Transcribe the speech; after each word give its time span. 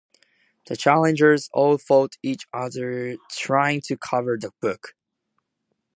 The 0.65 0.75
challengers 0.75 1.47
all 1.53 1.77
fought 1.77 2.17
each 2.23 2.47
other 2.51 3.17
trying 3.29 3.81
to 3.81 3.95
cover 3.97 4.35
the 4.35 4.49
book. 4.59 4.95